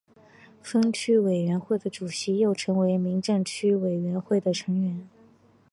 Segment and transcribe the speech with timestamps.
[0.63, 5.07] 分区委员会的主席又成为民政区委员会的成员。